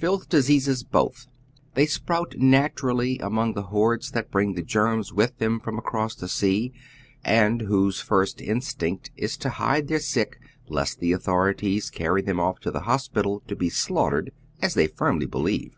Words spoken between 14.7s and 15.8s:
they firmly believe.